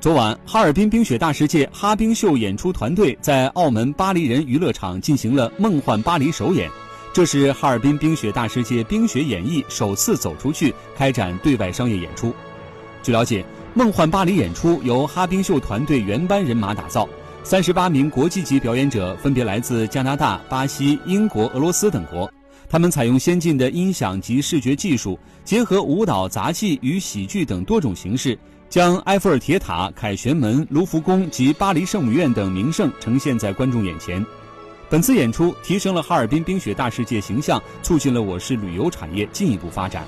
[0.00, 6.70] 昨晚，哈尔滨冰雪大世界哈冰秀演出团队在澳门巴黎人娱乐场进行了《梦幻巴黎》首演，
[7.12, 12.32] 这是哈尔滨冰雪大世界冰雪演艺首次走出去开展对外商业演出。
[13.02, 13.42] 据了解，
[13.74, 17.08] 《梦幻巴黎》演出由哈冰秀团队原班人马打造，
[17.42, 22.32] 三十八名国际级表演者分别来自加拿大、巴西、英国、俄罗斯等国，
[22.68, 28.38] 他们采用先进的音响及视觉技术，结合舞蹈、杂技与喜剧等多种形式。
[28.68, 34.24] 将埃菲尔铁塔、凯旋门、卢浮宫及巴黎圣母院等名胜呈现在观众眼前。
[34.90, 40.04] 本次演出提升了哈尔滨冰雪大世界形象，促进了我市旅游产业进一步发展。